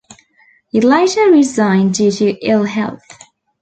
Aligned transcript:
He 0.71 0.81
later 0.81 1.29
resigned 1.29 1.93
due 1.93 2.09
to 2.09 2.31
ill 2.43 2.63
health. 2.63 3.03